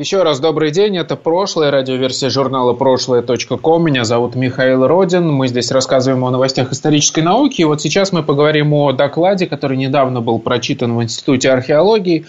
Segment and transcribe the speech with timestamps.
[0.00, 3.84] еще раз добрый день, это прошлое, радиоверсия журнала прошлое.ком.
[3.84, 5.30] Меня зовут Михаил Родин.
[5.30, 7.60] Мы здесь рассказываем о новостях исторической науки.
[7.60, 12.24] И вот сейчас мы поговорим о докладе, который недавно был прочитан в Институте археологии.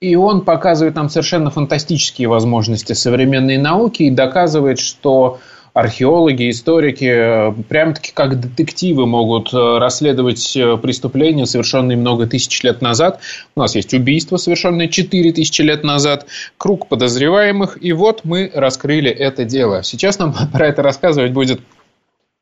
[0.00, 5.38] И он показывает нам совершенно фантастические возможности современной науки и доказывает, что
[5.74, 12.82] археологи, историки э, прям-таки как детективы могут э, расследовать э, преступления, совершенные много тысяч лет
[12.82, 13.20] назад.
[13.56, 16.26] У нас есть убийство, совершенное 4 тысячи лет назад,
[16.58, 19.82] круг подозреваемых, и вот мы раскрыли это дело.
[19.82, 21.60] Сейчас нам про это рассказывать будет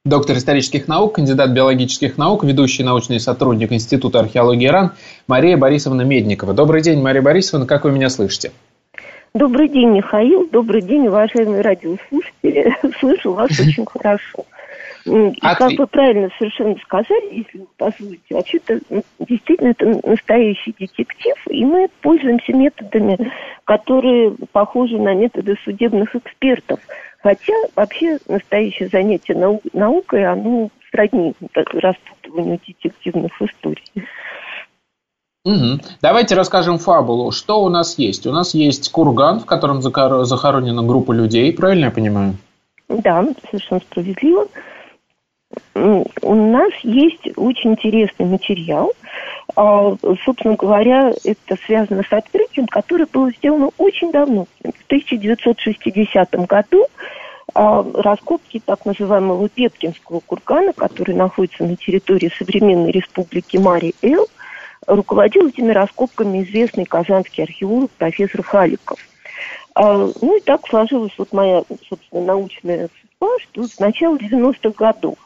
[0.05, 4.93] доктор исторических наук, кандидат биологических наук, ведущий научный сотрудник Института археологии РАН
[5.29, 6.53] Мария Борисовна Медникова.
[6.53, 8.51] Добрый день, Мария Борисовна, как вы меня слышите?
[9.33, 10.49] Добрый день, Михаил.
[10.51, 12.77] Добрый день, уважаемые радиослушатели.
[12.99, 14.45] Слышу вас очень хорошо.
[15.07, 18.81] И как вы правильно совершенно сказали, если вы позволите, вообще-то
[19.21, 23.33] действительно это настоящий детектив, и мы пользуемся методами,
[23.65, 26.81] которые похожи на методы судебных экспертов.
[27.23, 33.70] Хотя вообще настоящее занятие нау- наукой, оно сродни распутыванию детективных историй.
[35.45, 35.81] Угу.
[36.03, 37.31] Давайте расскажем фабулу.
[37.31, 38.27] Что у нас есть?
[38.27, 42.37] У нас есть курган, в котором захоронена группа людей, правильно я понимаю?
[42.89, 44.47] Да, совершенно справедливо.
[45.75, 48.93] У нас есть очень интересный материал.
[49.57, 54.47] А, собственно говоря, это связано с открытием, которое было сделано очень давно.
[54.63, 56.85] В 1960 году
[57.55, 64.27] а, раскопки так называемого Петкинского кургана, который находится на территории современной республики Мари-Эл–
[64.95, 68.99] руководил этими раскопками известный казанский археолог профессор Халиков.
[69.75, 75.17] А, ну и так сложилась вот моя, собственно, научная судьба, что с начала 90-х годов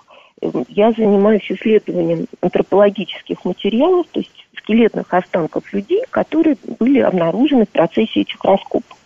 [0.43, 7.71] эм, я занимаюсь исследованием антропологических материалов, то есть скелетных останков людей, которые были обнаружены в
[7.71, 8.99] процессе этих раскопок.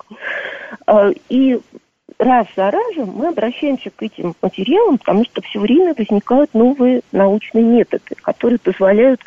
[0.86, 1.60] А, и
[2.18, 7.62] раз за разом мы обращаемся к этим материалам, потому что все время возникают новые научные
[7.62, 9.20] методы, которые позволяют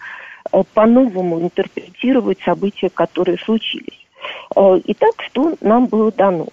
[0.74, 4.08] по-новому интерпретировать события, которые случились.
[4.56, 6.48] Э, итак, что нам было дано?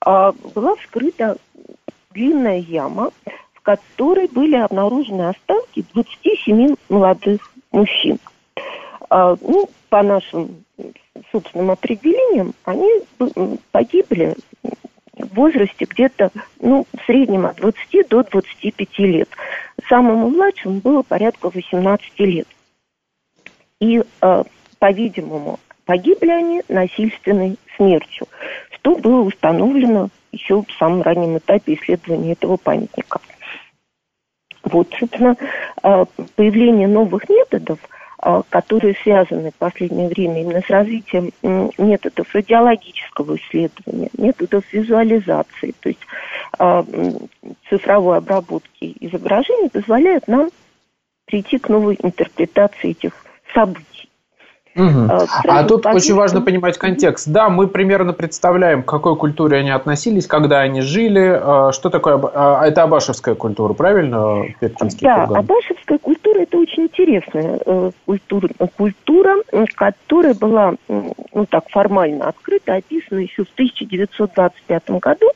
[0.00, 1.36] А, была вскрыта
[2.12, 3.10] длинная яма,
[3.54, 8.18] в которой были обнаружены останки 27 молодых мужчин.
[9.10, 10.64] Ну, по нашим
[11.30, 12.88] собственным определениям, они
[13.70, 14.34] погибли
[15.16, 16.30] в возрасте где-то,
[16.60, 19.28] ну, в среднем от 20 до 25 лет.
[19.88, 22.48] Самому младшему было порядка 18 лет.
[23.80, 24.42] И, э,
[24.78, 28.26] по-видимому, погибли они насильственной смертью,
[28.70, 33.20] что было установлено еще в самом раннем этапе исследования этого памятника.
[34.62, 35.36] Вот, собственно,
[35.82, 36.04] э,
[36.36, 37.78] появление новых методов,
[38.22, 41.30] э, которые связаны в последнее время именно с развитием
[41.76, 46.00] методов радиологического исследования, методов визуализации, то есть
[47.68, 50.48] цифровой обработки изображений, позволяют нам
[51.26, 53.96] прийти к новой интерпретации этих событий.
[54.76, 55.08] Угу.
[55.48, 57.28] А, тут очень важно понимать контекст.
[57.28, 61.40] Да, мы примерно представляем, к какой культуре они относились, когда они жили.
[61.42, 64.44] А, что такое а, это абашевская культура, правильно?
[64.60, 65.36] Петринский да, курган?
[65.38, 69.36] абашевская культура это очень интересная э, культура, культура,
[69.74, 75.26] которая была, ну так формально открыта, описана еще в 1925 году.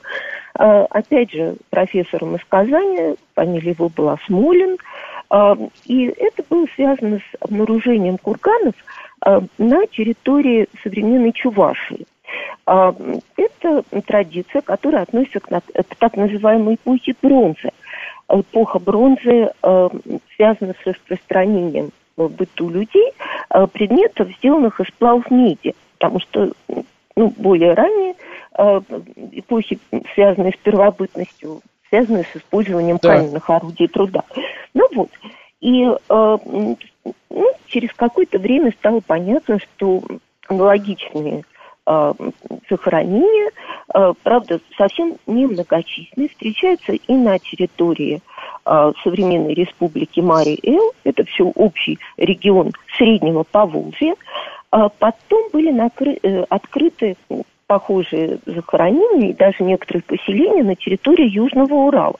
[0.52, 4.76] Опять же, профессором из Казани, фамилия его была Смолин.
[5.86, 8.74] И это было связано с обнаружением курганов
[9.58, 12.06] на территории современной Чувашии.
[12.66, 15.48] Это традиция, которая относится к,
[15.98, 17.70] так называемой эпохе бронзы.
[18.28, 19.52] Эпоха бронзы
[20.36, 23.12] связана с распространением быту людей
[23.72, 26.52] предметов, сделанных из сплавов меди, потому что
[27.16, 28.14] ну, более ранее
[29.32, 29.78] эпохи,
[30.14, 31.60] связанные с первобытностью,
[31.90, 33.16] связанные с использованием да.
[33.16, 34.24] каменных орудий труда.
[34.72, 35.10] Ну вот.
[35.60, 36.38] И э,
[37.30, 40.02] ну, через какое-то время стало понятно, что
[40.48, 41.44] аналогичные
[41.86, 42.12] э,
[42.70, 43.50] захоронения,
[43.94, 48.22] э, правда, совсем немногочисленные, встречаются и на территории
[48.64, 54.14] э, современной республики Марий-Эл, это все общий регион Среднего Поволжья,
[54.70, 56.18] а потом были накры...
[56.22, 57.16] Э, открыты
[57.70, 62.16] похожие захоронения и даже некоторые поселения на территории Южного Урала.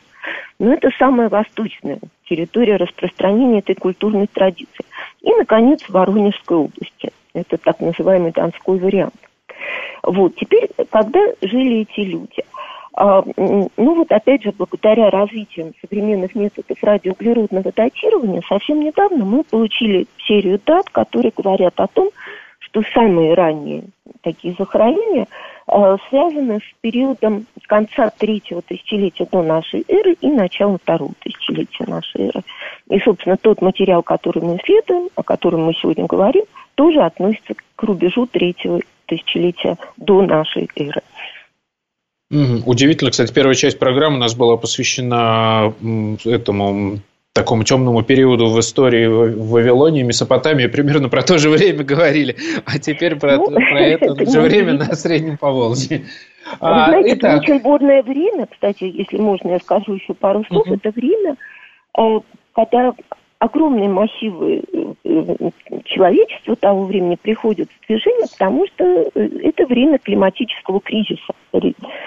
[0.61, 4.85] Но это самая восточная территория распространения этой культурной традиции.
[5.23, 7.11] И, наконец, в Воронежской области.
[7.35, 9.17] Это так называемый донской вариант.
[10.05, 12.45] Вот, теперь, когда жили эти люди?
[12.93, 20.07] А, ну вот опять же, благодаря развитию современных методов радиоуглеродного датирования, совсем недавно мы получили
[20.29, 22.11] серию дат, которые говорят о том,
[22.71, 23.85] что самые ранние
[24.23, 25.27] такие захоронения
[25.67, 32.29] э, связаны с периодом конца третьего тысячелетия до нашей эры и начала второго тысячелетия нашей
[32.29, 32.43] эры.
[32.89, 36.45] И, собственно, тот материал, который мы исследуем, о котором мы сегодня говорим,
[36.75, 41.03] тоже относится к рубежу третьего тысячелетия до нашей эры.
[42.31, 45.75] Удивительно, кстати, первая часть программы у нас была посвящена
[46.25, 47.01] этому
[47.33, 52.79] такому темному периоду в истории в Вавилонии, Месопотамии, примерно про то же время говорили, а
[52.79, 56.03] теперь про, ну, про это, это же время на Среднем Поволжье.
[56.59, 57.43] А, знаете, итак...
[57.43, 60.75] это очень бурное время, кстати, если можно, я скажу еще пару слов, угу.
[60.75, 61.37] это время,
[61.97, 62.21] э,
[62.53, 62.93] когда
[63.41, 65.51] огромные массивы э, э,
[65.85, 71.33] человечества того времени приходят в движение, потому что э, это время климатического кризиса,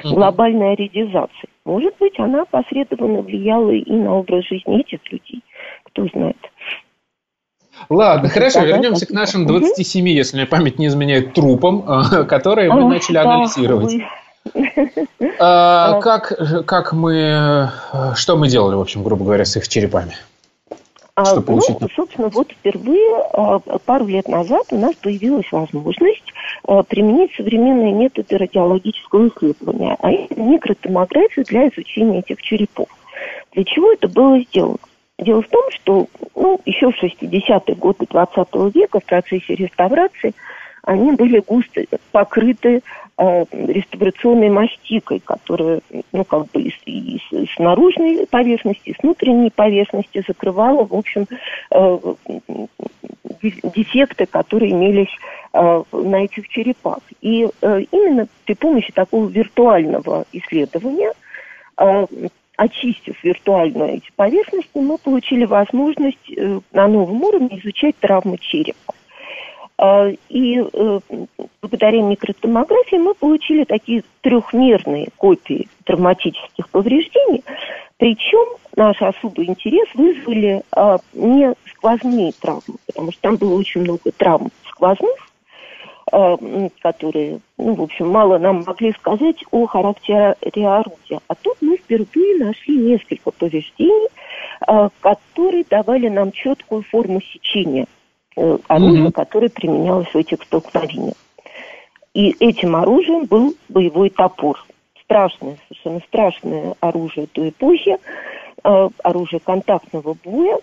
[0.04, 1.50] глобальной аридизации.
[1.66, 5.42] Может быть, она посредованно влияла и на образ жизни этих людей,
[5.86, 6.38] кто знает.
[7.90, 10.10] Ладно, хорошо, да, вернемся да, к нашим 27, угу.
[10.10, 11.84] если мне память не изменяет, трупам,
[12.28, 13.96] которые мы начали да, анализировать.
[15.40, 17.72] А, как, как мы,
[18.16, 20.14] что мы делали, в общем, грубо говоря, с их черепами?
[21.16, 21.62] А, Что ну,
[21.96, 26.33] собственно, вот впервые а, пару лет назад у нас появилась возможность а,
[26.88, 32.88] применить современные методы радиологического исследования, а это микротомографию для изучения этих черепов.
[33.54, 34.78] Для чего это было сделано?
[35.20, 40.34] Дело в том, что ну, еще в 60-е годы 20 века в процессе реставрации
[40.84, 42.82] они были густо покрыты
[43.18, 45.80] э, реставрационной мастикой, которая,
[46.12, 51.26] ну, как бы и, и, с наружной поверхности, с внутренней поверхности закрывала, в общем,
[51.72, 51.98] э,
[53.42, 57.00] дефекты, которые имелись э, на этих черепах.
[57.22, 61.14] И э, именно при помощи такого виртуального исследования
[61.78, 62.08] э,
[62.58, 68.94] очистив виртуально эти поверхности, мы получили возможность э, на новом уровне изучать травмы черепа.
[70.30, 71.00] И э,
[71.62, 77.44] благодаря микротомографии мы получили такие трехмерные копии травматических повреждений.
[77.98, 80.64] Причем наш особый интерес вызвали
[81.14, 85.33] не сквозные травмы, потому что там было очень много травм сквозных,
[86.82, 90.36] которые, ну, в общем, мало нам могли сказать о характере
[90.68, 91.20] орудия.
[91.28, 94.10] А тут мы впервые нашли несколько повреждений,
[95.02, 97.88] которые давали нам четкую форму сечения
[98.36, 99.12] Э, оружие, mm-hmm.
[99.12, 101.16] которое применялось в этих столкновениях.
[102.16, 104.66] И этим оружием был боевой топор.
[105.04, 107.98] Страшное, совершенно страшное оружие той эпохи,
[108.64, 110.58] э, оружие контактного боя.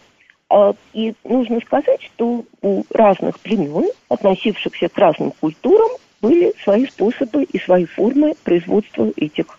[0.50, 7.44] Э, и нужно сказать, что у разных племен, относившихся к разным культурам, были свои способы
[7.44, 9.58] и свои формы производства этих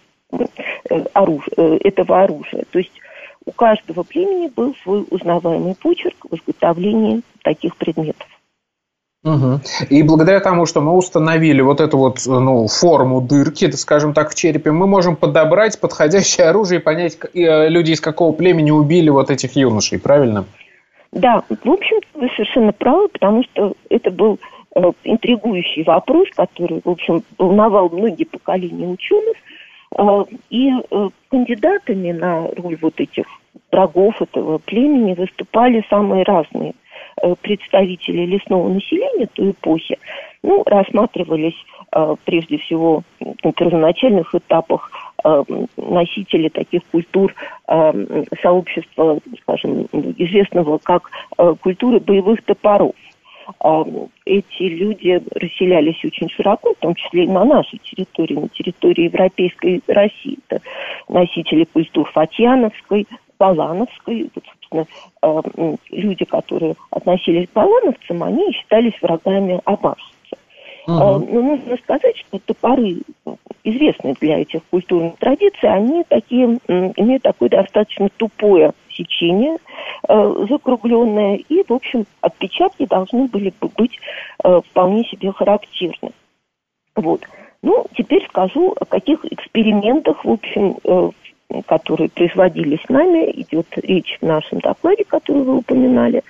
[1.14, 1.48] оруж...
[1.58, 2.66] этого оружия.
[2.72, 2.92] То есть
[3.46, 8.28] у каждого племени был свой узнаваемый почерк в изготовлении таких предметов.
[9.24, 9.62] Угу.
[9.90, 14.36] И благодаря тому, что мы установили вот эту вот ну, форму дырки, скажем так, в
[14.36, 19.30] черепе, мы можем подобрать подходящее оружие и понять, э, люди из какого племени убили вот
[19.30, 20.46] этих юношей, правильно?
[21.12, 24.40] Да, в общем, вы совершенно правы, потому что это был
[24.76, 29.36] э, интригующий вопрос, который, в общем, волновал многие поколения ученых.
[29.98, 33.26] Э, и э, кандидатами на роль вот этих
[33.72, 36.74] врагов этого племени выступали самые разные
[37.22, 39.98] Э, представители лесного населения той эпохи,
[40.44, 41.56] ну, рассматривались
[41.94, 43.04] э, прежде всего
[43.44, 44.92] на первоначальных этапах
[45.24, 45.44] э,
[45.78, 47.34] носители таких культур
[48.42, 51.10] сообщества, скажем, известного как
[51.62, 52.96] культуры боевых топоров.
[54.26, 59.82] Эти люди расселялись очень широко, в том числе и на нашей территории, на территории Европейской
[59.88, 60.38] России.
[60.50, 60.62] Это
[61.08, 63.08] носители культур Фатьяновской,
[63.42, 64.86] Балановской, вот, собственно,
[65.24, 70.11] э, люди, которые относились к балановцам, они считались врагами аббасовцев.
[70.88, 70.94] Угу.
[70.94, 72.98] Но нужно сказать, что топоры,
[73.64, 79.58] известные для этих культурных традиций, они такие, имеют такое достаточно тупое сечение,
[80.08, 84.00] э, закругленное, и, в общем, отпечатки должны были бы быть
[84.44, 86.12] э, вполне себе характерны.
[86.96, 87.22] Вот.
[87.62, 91.10] Ну, теперь скажу, о каких экспериментах, в общем, э,
[91.68, 96.24] которые производились нами, идет речь в нашем докладе, который вы упоминали,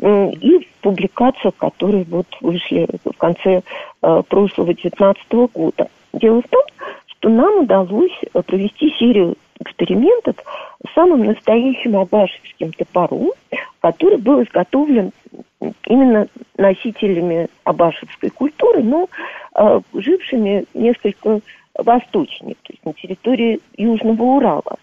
[0.00, 3.62] и в публикациях, которые вот вышли в конце
[4.02, 5.88] э, прошлого 2019 года.
[6.12, 6.62] Дело в том,
[7.06, 10.36] что нам удалось провести серию экспериментов
[10.86, 13.32] с самым настоящим абашевским топором,
[13.80, 15.10] который был изготовлен
[15.86, 19.08] именно носителями абашевской культуры, но
[19.56, 21.40] э, жившими несколько
[21.74, 24.76] восточнее, то есть на территории Южного Урала.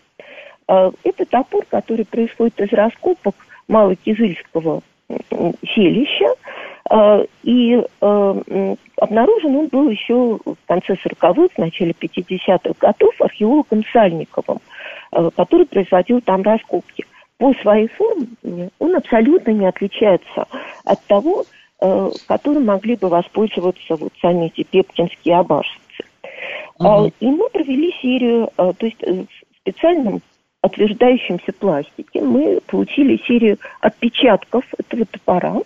[0.68, 3.36] Э, это топор, который происходит из раскопок
[3.68, 4.82] Малокизыльского
[5.30, 6.34] селища,
[6.90, 13.84] э, и э, обнаружен он был еще в конце 40-х, в начале 50-х годов археологом
[13.92, 14.60] Сальниковым,
[15.12, 17.06] э, который производил там раскопки.
[17.38, 20.48] По своей форме он абсолютно не отличается
[20.86, 21.44] от того,
[22.28, 25.78] которым могли бы воспользоваться вот сами эти пепкинские абашцы.
[26.80, 27.12] Угу.
[27.20, 30.22] И мы провели серию, то есть в специальном
[30.66, 35.62] утверждающемся пластике мы получили серию отпечатков этого топора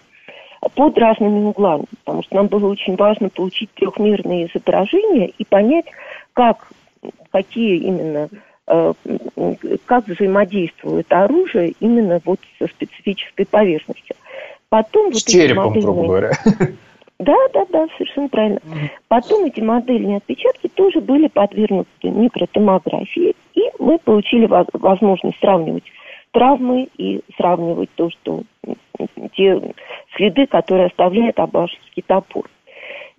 [0.75, 5.85] под разными углами, потому что нам было очень важно получить трехмерные изображения и понять,
[6.33, 6.67] как,
[7.31, 8.29] какие именно
[8.67, 8.93] э,
[9.85, 14.15] как взаимодействует оружие именно вот со специфической поверхностью.
[14.67, 15.81] Потом С вот черепом, модельные...
[15.81, 16.31] грубо говоря.
[17.19, 18.61] Да, да, да, совершенно правильно.
[19.09, 25.83] Потом эти модельные отпечатки тоже были подвергнуты микротомографии, и мы получили возможность сравнивать
[26.31, 28.43] травмы и сравнивать то, что
[29.33, 29.61] те
[30.15, 32.49] следы, которые оставляет абашевский топор.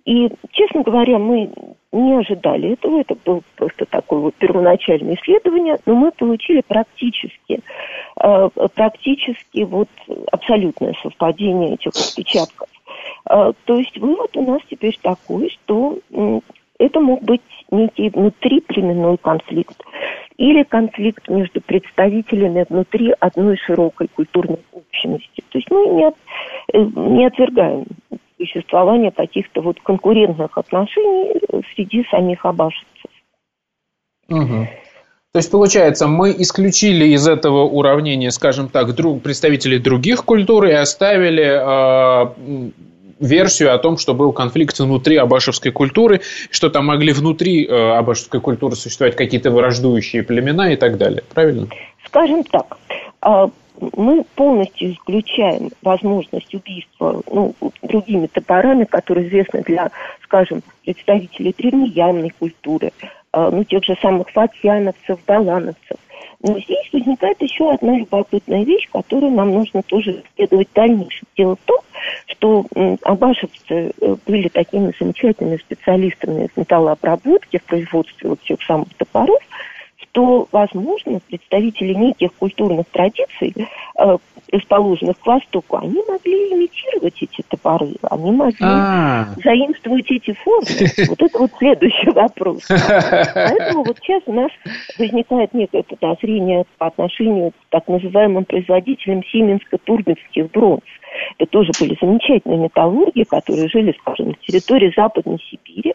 [0.05, 1.51] И, честно говоря, мы
[1.91, 7.59] не ожидали этого, это было просто такое вот первоначальное исследование, но мы получили практически,
[8.19, 9.89] э, практически вот
[10.31, 12.67] абсолютное совпадение этих отпечатков.
[13.25, 15.99] А, то есть вывод у нас теперь такой, что
[16.79, 19.81] это мог быть некий внутриплеменной конфликт
[20.37, 25.43] или конфликт между представителями внутри одной широкой культурной общности.
[25.49, 26.15] То есть мы не, от,
[26.73, 27.85] э, не отвергаем
[28.37, 31.39] существование каких-то вот конкурентных отношений
[31.75, 33.11] среди самих абашевцев.
[34.29, 34.67] Угу.
[35.33, 40.71] То есть, получается, мы исключили из этого уравнения, скажем так, друг, представителей других культур и
[40.71, 42.71] оставили э,
[43.21, 48.41] версию о том, что был конфликт внутри абашевской культуры, что там могли внутри э, абашевской
[48.41, 51.23] культуры существовать какие-то враждующие племена и так далее.
[51.33, 51.67] Правильно?
[52.05, 52.77] Скажем так,
[53.21, 53.49] а,
[53.95, 59.91] мы полностью исключаем возможность убийства ну, другими топорами, которые известны для,
[60.23, 62.91] скажем, представителей древнеямной культуры,
[63.31, 65.97] а, ну, тех же самых фатьяновцев, балановцев.
[66.43, 71.27] Но здесь возникает еще одна любопытная вещь, которую нам нужно тоже исследовать в дальнейшем.
[71.37, 71.79] Дело в том,
[72.27, 72.65] что
[73.03, 79.39] абашевцы э, были такими замечательными специалистами в металлообработке, в производстве вот тех самых топоров,
[80.11, 83.53] что, возможно, представители неких культурных традиций,
[83.97, 84.17] э,
[84.51, 89.41] расположенных к востоку, они могли имитировать эти топоры, они могли А-а-а.
[89.41, 90.67] заимствовать эти формы.
[91.07, 92.63] Вот это вот следующий вопрос.
[92.67, 94.51] Поэтому вот сейчас у нас
[94.99, 100.83] возникает некое подозрение по отношению к так называемым производителям сименско-турбинских бронз.
[101.37, 105.93] Это тоже были замечательные металлурги, которые жили, скажем, на территории Западной Сибири.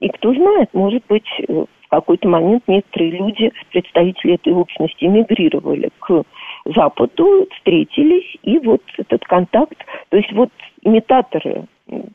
[0.00, 1.64] И кто знает, может быть, э,
[2.00, 6.22] какой-то момент некоторые люди, представители этой общности, мигрировали к
[6.64, 9.76] Западу, встретились, и вот этот контакт,
[10.08, 10.50] то есть вот
[10.82, 11.64] имитаторы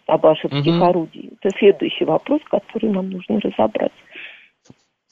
[0.07, 0.83] абашевских угу.
[0.83, 3.93] орудий, это следующий вопрос, который нам нужно разобрать.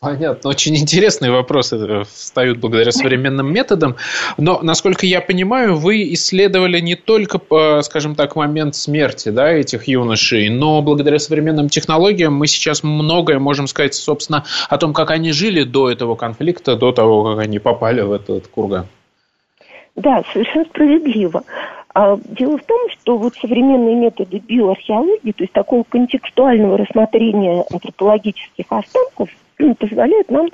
[0.01, 0.49] Понятно.
[0.49, 3.97] Очень интересные вопросы э, встают благодаря современным методам.
[4.37, 9.89] Но, насколько я понимаю, вы исследовали не только, э, скажем так, момент смерти да, этих
[9.89, 15.33] юношей, но благодаря современным технологиям мы сейчас многое можем сказать, собственно, о том, как они
[15.33, 18.87] жили до этого конфликта, до того, как они попали в этот курган.
[19.97, 21.43] Да, совершенно справедливо.
[21.93, 28.65] А дело в том, что вот современные методы биоархеологии, то есть такого контекстуального рассмотрения антропологических
[28.69, 29.29] останков,
[29.79, 30.47] позволяют нам,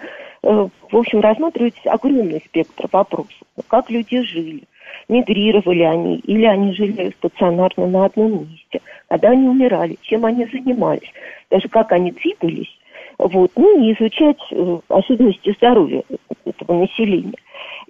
[0.44, 3.36] э, в общем, рассматривать огромный спектр вопросов.
[3.68, 4.64] Как люди жили,
[5.10, 11.12] мигрировали они, или они жили стационарно на одном месте, когда они умирали, чем они занимались,
[11.52, 12.74] даже как они двигались,
[13.18, 16.04] вот, ну и изучать э, особенности здоровья
[16.46, 17.38] этого населения.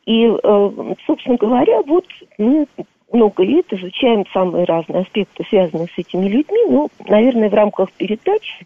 [0.05, 0.71] И, э,
[1.05, 2.05] собственно говоря, вот
[2.39, 2.67] мы
[3.11, 6.65] много лет изучаем самые разные аспекты, связанные с этими людьми.
[6.67, 8.65] Ну, наверное, в рамках передачи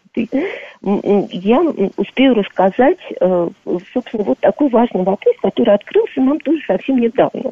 [0.82, 1.62] я
[1.98, 3.50] успею рассказать, э,
[3.94, 7.52] собственно, вот такой важный вопрос, который открылся нам тоже совсем недавно,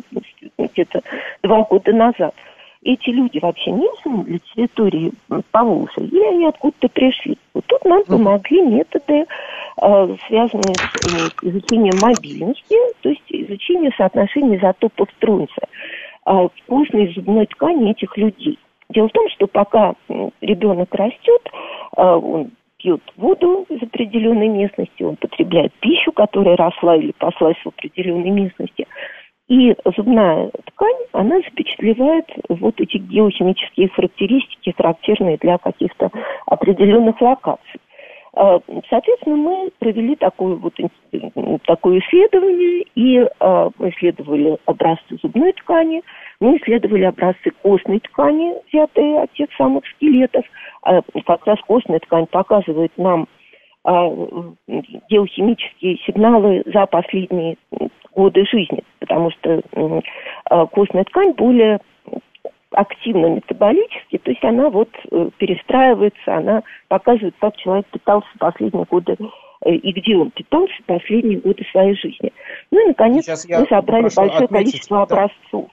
[0.58, 1.02] где-то
[1.44, 2.34] два года назад.
[2.84, 3.90] Эти люди вообще не
[4.24, 5.12] для территории
[5.52, 7.38] Поволжья, или они откуда-то пришли?
[7.54, 9.26] Вот тут нам помогли методы,
[9.82, 15.68] э, связанные с э, изучением мобильности, то есть изучение соотношения изотопов струнца
[16.34, 18.60] в костной зубной ткани этих людей.
[18.90, 19.96] Дело в том, что пока
[20.42, 21.42] ребенок растет,
[21.96, 27.68] а, он пьет воду из определенной местности, он потребляет пищу которая росла или паслась в
[27.68, 28.88] определенной местности.
[29.48, 36.12] И зубная ткань, она запечатлевает вот эти геохимические характеристики, характерные для каких-то
[36.46, 37.80] определенных локаций.
[38.40, 40.74] А, соответственно, мы провели такое, вот,
[41.66, 46.04] такое исследование и а, исследовали образцы зубной ткани,
[46.40, 50.46] мы исследовали образцы костной ткани, взятые от тех самых скелетов.
[50.84, 53.28] А, как раз костная ткань показывает нам
[55.10, 57.56] геохимические сигналы за последние
[58.12, 59.64] годы жизни, потому что
[60.74, 61.80] костная ткань более
[62.78, 69.18] активно метаболически, то есть она вот э, перестраивается, она показывает, как человек питался последние годы
[69.66, 72.32] э, и где он питался последние годы своей жизни.
[72.70, 75.70] Ну и, наконец, мы собрали большое отметить, количество образцов.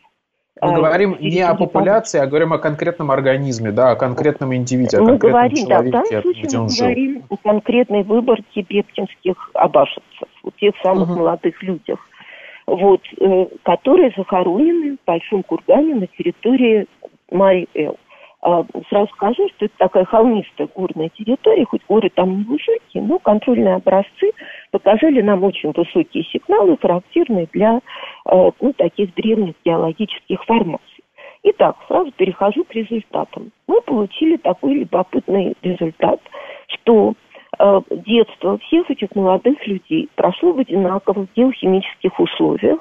[0.62, 4.96] Мы а, говорим не о популяции, а говорим о конкретном организме, да, о конкретном индивиде,
[4.96, 6.86] о мы говорим, человеке, да, в данном случае где он мы жил.
[6.86, 11.18] говорим о конкретной выборке бептинских абашевцев, о тех самых угу.
[11.18, 11.98] молодых людях,
[12.66, 16.86] вот, э, которые захоронены в Большом Кургане на территории
[17.30, 17.96] Марий-Эл.
[18.46, 23.18] А, сразу скажу, что это такая холмистая горная территория, хоть горы там не высокие, но
[23.18, 24.32] контрольные образцы
[24.70, 31.04] показали нам очень высокие сигналы, характерные для э, ну, таких древних геологических формаций.
[31.42, 33.50] Итак, сразу перехожу к результатам.
[33.66, 36.20] Мы получили такой любопытный результат,
[36.68, 37.14] что
[37.90, 42.78] детство всех этих молодых людей прошло в одинаковых геохимических условиях.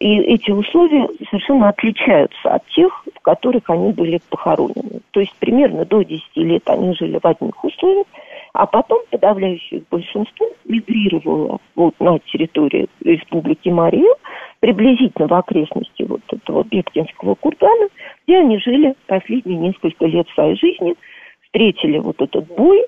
[0.00, 5.00] И эти условия совершенно отличаются от тех, в которых они были похоронены.
[5.12, 8.06] То есть примерно до 10 лет они жили в одних условиях,
[8.52, 14.14] а потом подавляющее большинство мигрировало вот на территории Республики Мария,
[14.60, 17.88] приблизительно в окрестности вот этого Беткинского кургана,
[18.26, 20.94] где они жили последние несколько лет своей жизни,
[21.42, 22.84] встретили вот этот бой,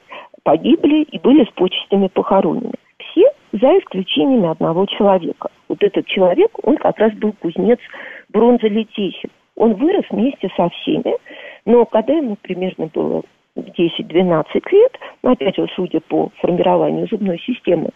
[0.47, 2.75] погибли и были с почестями похоронены.
[2.99, 5.49] Все за исключением одного человека.
[5.69, 7.81] Вот этот человек, он как раз был кузнец
[8.29, 9.33] бронзолитейщик.
[9.57, 11.17] Он вырос вместе со всеми,
[11.65, 13.23] но когда ему примерно было
[13.57, 17.91] 10-12 лет, опять же, судя по формированию зубной системы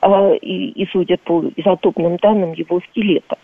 [0.00, 3.36] э, и, и судя по изотопным данным его скелета,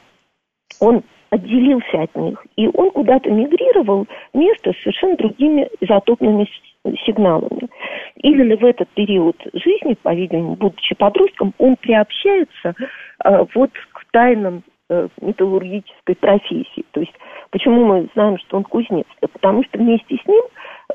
[0.81, 6.49] он отделился от них, и он куда-то мигрировал вместо с совершенно другими изотопными
[7.07, 7.69] сигналами.
[8.17, 12.75] Именно в этот период жизни, по-видимому, будучи подростком, он приобщается
[13.25, 16.85] э, вот к тайнам э, металлургической профессии.
[16.93, 17.15] То есть
[17.51, 19.07] почему мы знаем, что он кузнец?
[19.23, 20.43] Да потому что вместе с ним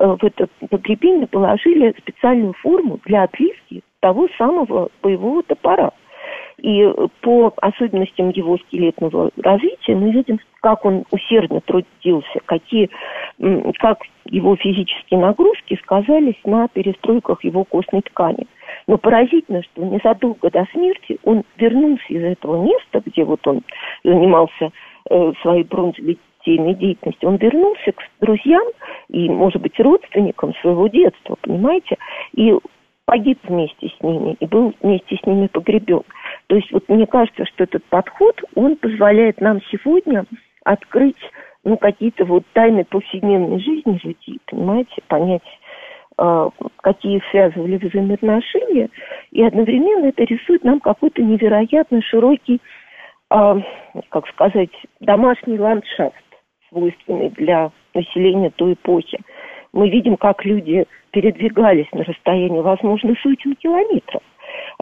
[0.00, 5.92] э, в это погребение положили специальную форму для отливки того самого боевого топора.
[6.58, 6.88] И
[7.20, 12.90] по особенностям его скелетного развития мы видим, как он усердно трудился, какие,
[13.80, 18.46] как его физические нагрузки сказались на перестройках его костной ткани.
[18.86, 23.62] Но поразительно, что незадолго до смерти он вернулся из этого места, где вот он
[24.04, 24.70] занимался
[25.10, 28.64] э, своей бронзолитейной деятельностью, он вернулся к друзьям
[29.08, 31.96] и, может быть, родственникам своего детства, понимаете,
[32.34, 32.54] и
[33.06, 36.02] погиб вместе с ними и был вместе с ними погребен.
[36.46, 40.24] То есть вот мне кажется, что этот подход, он позволяет нам сегодня
[40.64, 41.16] открыть
[41.64, 45.42] ну, какие-то вот тайны повседневной жизни людей, понимаете, понять,
[46.18, 46.50] э,
[46.82, 48.90] какие связывали взаимоотношения,
[49.32, 52.60] и одновременно это рисует нам какой-то невероятно широкий,
[53.30, 53.54] э,
[54.10, 56.14] как сказать, домашний ландшафт,
[56.68, 59.18] свойственный для населения той эпохи.
[59.72, 64.22] Мы видим, как люди передвигались на расстоянии, возможно, сотен километров.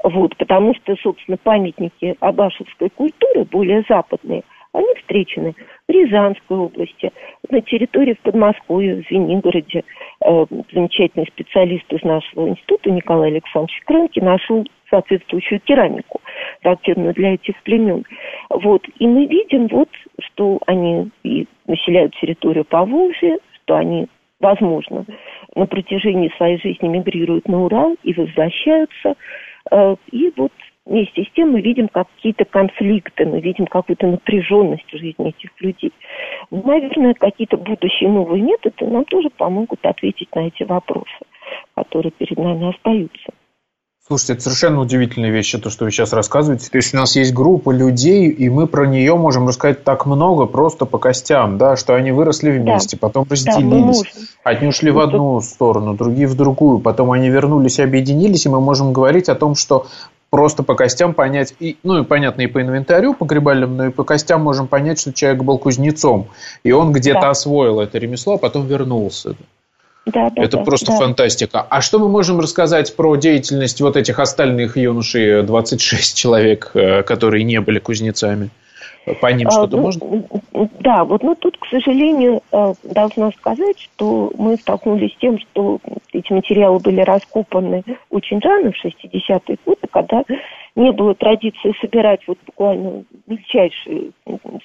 [0.02, 4.42] Вот, потому что, собственно, памятники абашевской культуры, более западные,
[4.72, 5.54] они встречены
[5.88, 7.12] в Рязанской области,
[7.50, 9.84] на территории в Подмосковье, в Звенигороде.
[10.24, 16.20] Э, замечательный специалист из нашего института Николай Александрович Крынки нашел соответствующую керамику,
[16.62, 18.04] характерную для этих племен.
[18.50, 18.86] Вот.
[18.98, 19.88] И мы видим, вот,
[20.20, 24.08] что они и населяют территорию Поволжья, что они
[24.40, 25.06] возможно,
[25.54, 29.14] на протяжении своей жизни мигрируют на Урал и возвращаются.
[29.70, 30.52] Э, и вот
[30.86, 35.92] вместе с тем мы видим какие-то конфликты, мы видим какую-то напряженность в жизни этих людей.
[36.50, 41.24] Наверное, какие-то будущие новые методы нам тоже помогут ответить на эти вопросы,
[41.74, 43.32] которые перед нами остаются.
[44.04, 46.68] Слушайте, это совершенно удивительные вещи, то, что вы сейчас рассказываете.
[46.68, 50.46] То есть у нас есть группа людей, и мы про нее можем рассказать так много
[50.46, 53.06] просто по костям, да, что они выросли вместе, да.
[53.06, 54.02] потом разделились.
[54.02, 58.48] Да, Одни ушли в одну сторону, другие в другую, потом они вернулись и объединились, и
[58.48, 59.86] мы можем говорить о том, что
[60.32, 64.02] просто по костям понять, и, ну и понятно, и по инвентарю погребальному, но и по
[64.02, 66.28] костям можем понять, что человек был кузнецом,
[66.64, 67.30] и он где-то да.
[67.30, 69.36] освоил это ремесло, а потом вернулся.
[70.06, 70.98] Да, да, Это да, просто да.
[70.98, 71.60] фантастика.
[71.60, 77.44] А что мы можем рассказать про деятельность вот этих остальных юношей, 26 человек, э, которые
[77.44, 78.48] не были кузнецами?
[79.20, 80.24] По ним а, что-то ну, можно?
[80.80, 85.80] Да, вот ну, тут, к сожалению, э, должна сказать, что мы столкнулись с тем, что
[86.12, 90.22] эти материалы были раскопаны очень рано, в 60-е годы, когда
[90.76, 94.12] не было традиции собирать вот буквально мельчайшие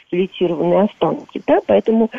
[0.05, 2.11] скелетированные останки, да, поэтому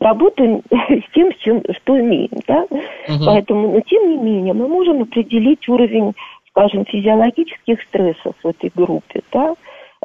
[0.00, 2.62] работаем с тем, с чем, что имеем, да.
[2.62, 3.24] Угу.
[3.26, 6.14] Поэтому, но тем не менее, мы можем определить уровень,
[6.48, 9.50] скажем, физиологических стрессов в этой группе, да.
[9.50, 9.54] А,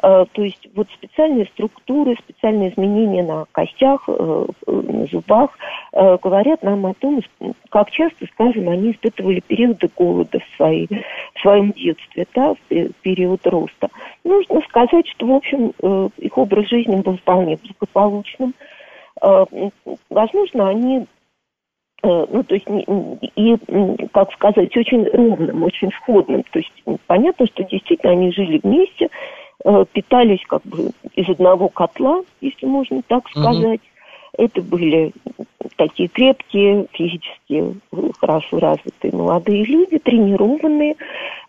[0.00, 5.50] то есть вот специальные структуры, специальные изменения на костях, э, на зубах
[5.92, 7.20] э, говорят нам о том,
[7.68, 10.88] как часто, скажем, они испытывали периоды голода в, своей,
[11.34, 13.88] в своем детстве, да, в период роста.
[14.24, 18.54] Нужно сказать, что, в общем, э, их образ жизни был вполне благополучным.
[19.22, 19.44] Э,
[20.08, 21.06] возможно, они
[22.02, 22.66] э, ну, то есть,
[23.36, 23.56] и,
[24.12, 26.42] как сказать, очень ровным, очень сходным.
[26.44, 26.72] То есть,
[27.06, 29.39] понятно, что действительно они жили вместе, э,
[29.92, 33.80] питались как бы из одного котла, если можно так сказать.
[33.80, 34.44] Угу.
[34.44, 35.12] Это были
[35.76, 37.74] такие крепкие, физически
[38.20, 40.94] хорошо развитые молодые люди, тренированные.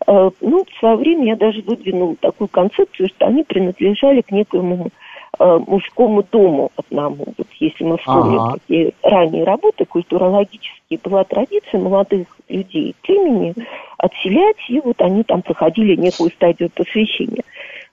[0.06, 4.90] Ну, в свое время я даже выдвинула такую концепцию, что они принадлежали к некоему
[5.38, 7.24] Э, мужскому дому одному.
[7.38, 8.58] Вот если мы вспомним ага.
[8.58, 13.54] такие ранние работы культурологические, была традиция молодых людей племени
[13.96, 17.42] отселять, и вот они там проходили некую стадию посвящения.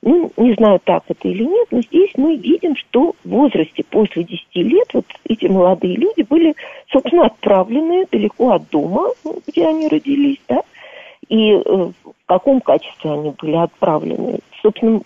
[0.02, 4.24] Ну, не знаю, так это или нет, но здесь мы видим, что в возрасте после
[4.24, 6.56] 10 лет вот эти молодые люди были,
[6.90, 9.10] собственно, отправлены далеко от дома,
[9.48, 10.62] где они родились, да,
[11.28, 14.40] и э, в каком качестве они были отправлены.
[14.62, 15.02] Собственно,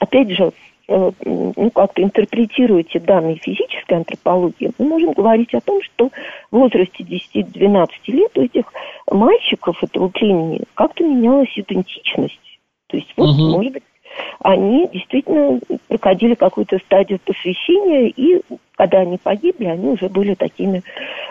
[0.00, 0.52] опять же,
[0.90, 6.08] Э, ну, как-то интерпретируете данные физической антропологии, мы можем говорить о том, что
[6.50, 8.64] в возрасте 10-12 лет у этих
[9.10, 12.40] мальчиков этого племени как-то менялась идентичность.
[12.86, 13.50] То есть, вот, угу.
[13.50, 13.82] может быть,
[14.40, 18.40] они действительно проходили какую-то стадию посвящения, и
[18.76, 20.82] когда они погибли, они уже были такими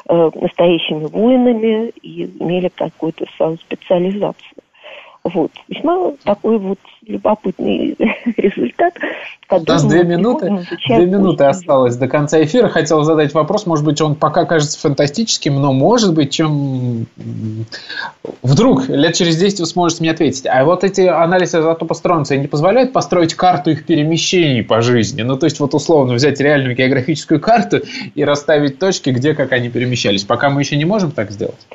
[0.08, 4.52] э, настоящими воинами и имели какую-то свою специализацию.
[5.34, 5.52] Вот.
[5.68, 7.96] Весьма такой вот любопытный
[8.38, 8.94] результат.
[9.50, 12.68] У нас две минуты, две минуты осталось до конца эфира.
[12.68, 17.08] Хотел задать вопрос, может быть, он пока кажется фантастическим, но может быть, чем
[18.42, 20.46] вдруг лет через 10 вы сможете мне ответить.
[20.46, 25.22] А вот эти анализы изотопа стронция не позволяют построить карту их перемещений по жизни?
[25.22, 27.82] Ну, то есть, вот условно взять реальную географическую карту
[28.16, 30.24] и расставить точки, где как они перемещались.
[30.24, 31.68] Пока мы еще не можем так сделать.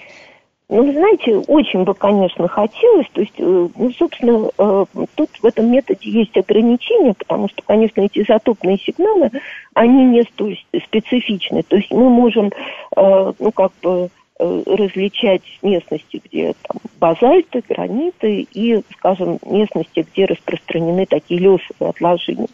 [0.68, 3.08] Ну, вы знаете, очень бы, конечно, хотелось.
[3.12, 4.84] То есть, э, ну, собственно, э,
[5.16, 9.30] тут в этом методе есть ограничения, потому что, конечно, эти изотопные сигналы,
[9.74, 11.62] они не столь специфичны.
[11.62, 12.50] То есть мы можем,
[12.96, 21.06] э, ну, как бы различать местности, где там базальты, граниты и, скажем, местности, где распространены
[21.06, 22.48] такие лесовые отложения.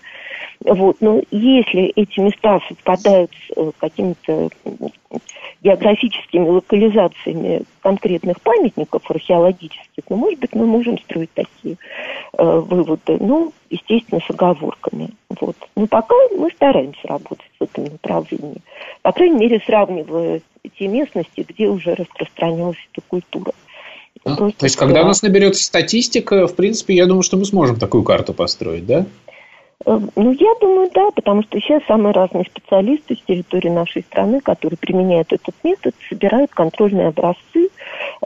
[0.64, 0.96] Вот.
[1.00, 4.50] Но если эти места совпадают с какими-то
[5.62, 11.76] географическими локализациями конкретных памятников археологических, ну, может быть, мы можем строить такие
[12.36, 15.10] э, выводы, ну, естественно, с оговорками.
[15.40, 15.56] Вот.
[15.76, 18.60] Но пока мы стараемся работать в этом направлении.
[19.02, 20.42] По крайней мере, сравнивая
[20.78, 23.52] те местности, где уже распространялась эта культура.
[24.24, 27.76] А, то есть, когда у нас наберется статистика, в принципе, я думаю, что мы сможем
[27.76, 29.06] такую карту построить, да?
[29.86, 34.40] Э, ну, я думаю, да, потому что сейчас самые разные специалисты с территории нашей страны,
[34.40, 37.68] которые применяют этот метод, собирают контрольные образцы,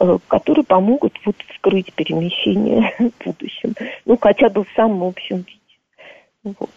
[0.00, 3.74] э, которые помогут вот вскрыть перемещение в будущем.
[4.06, 6.56] Ну, хотя бы в самом общем виде.
[6.58, 6.70] Вот.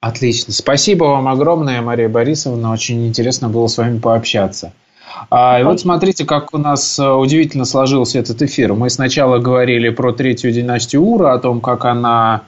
[0.00, 0.52] Отлично.
[0.52, 2.72] Спасибо вам огромное, Мария Борисовна.
[2.72, 4.72] Очень интересно было с вами пообщаться.
[5.28, 8.72] А, и вот смотрите, как у нас э, удивительно сложился этот эфир.
[8.74, 12.42] Мы сначала говорили про третью династию Ура, о том, как она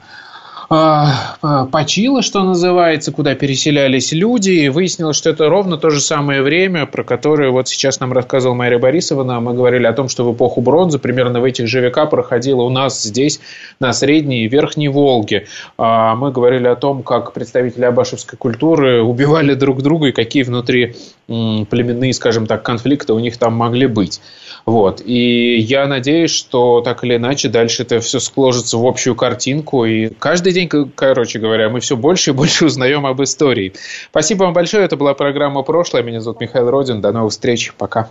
[0.75, 6.41] а, почила, что называется, куда переселялись люди, и выяснилось, что это ровно то же самое
[6.41, 9.39] время, про которое вот сейчас нам рассказывала Мария Борисовна.
[9.39, 12.69] Мы говорили о том, что в эпоху бронзы примерно в этих же века проходило у
[12.69, 13.39] нас здесь,
[13.79, 15.45] на Средней и Верхней Волге.
[15.77, 20.95] А, мы говорили о том, как представители абашевской культуры убивали друг друга и какие внутри
[21.27, 24.19] племенные, скажем так, конфликты у них там могли быть.
[24.65, 25.01] Вот.
[25.05, 29.85] И я надеюсь, что так или иначе дальше это все сложится в общую картинку.
[29.85, 33.73] И каждый день, короче говоря, мы все больше и больше узнаем об истории.
[34.09, 34.85] Спасибо вам большое.
[34.85, 36.03] Это была программа «Прошлое».
[36.03, 37.01] Меня зовут Михаил Родин.
[37.01, 37.73] До новых встреч.
[37.77, 38.09] Пока.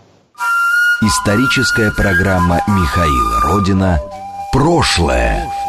[1.02, 4.00] Историческая программа Михаила Родина
[4.52, 5.61] «Прошлое».